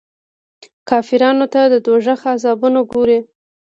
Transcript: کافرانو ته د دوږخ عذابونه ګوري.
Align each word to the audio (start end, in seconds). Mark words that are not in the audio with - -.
کافرانو 0.89 1.45
ته 1.53 1.61
د 1.73 1.75
دوږخ 1.85 2.21
عذابونه 2.33 2.79
ګوري. 2.91 3.19